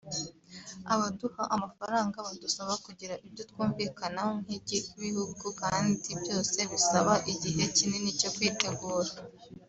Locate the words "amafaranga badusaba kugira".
1.55-3.15